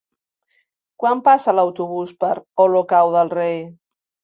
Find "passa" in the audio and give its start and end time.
1.27-1.53